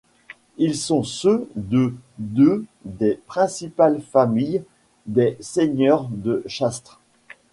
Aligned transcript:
Ils 0.57 0.75
sont 0.75 1.03
ceux 1.03 1.47
de 1.55 1.93
deux 2.17 2.65
des 2.85 3.19
principales 3.27 4.01
familles 4.01 4.63
des 5.05 5.37
seigneurs 5.39 6.07
de 6.09 6.41
Chastre. 6.47 6.99